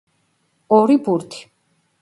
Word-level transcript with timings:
ორი 0.79 0.97
ბურთი. 1.09 1.47